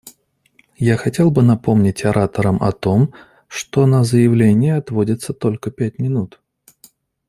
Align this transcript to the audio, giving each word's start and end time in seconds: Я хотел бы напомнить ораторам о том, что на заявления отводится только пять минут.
Я 0.79 0.97
хотел 0.97 1.29
бы 1.29 1.43
напомнить 1.43 2.05
ораторам 2.05 2.57
о 2.63 2.71
том, 2.71 3.13
что 3.47 3.85
на 3.85 4.03
заявления 4.03 4.75
отводится 4.77 5.31
только 5.31 5.69
пять 5.69 5.99
минут. 5.99 6.41